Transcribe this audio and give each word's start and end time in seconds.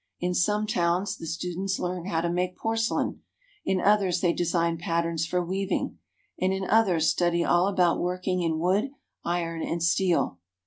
In 0.19 0.33
some 0.33 0.65
towns 0.65 1.15
the 1.15 1.27
students 1.27 1.77
learn 1.77 2.07
how 2.07 2.21
to 2.21 2.29
make 2.31 2.57
porcelain, 2.57 3.21
in 3.63 3.79
others 3.79 4.19
they 4.19 4.33
design 4.33 4.79
patterns 4.79 5.27
for 5.27 5.45
weaving, 5.45 5.99
and 6.39 6.51
in 6.51 6.67
others 6.67 7.07
study 7.11 7.43
all 7.45 7.67
about 7.67 7.99
working 7.99 8.41
in 8.41 8.57
wood, 8.57 8.89
iron, 9.23 9.61
and 9.61 9.83
steel. 9.83 10.39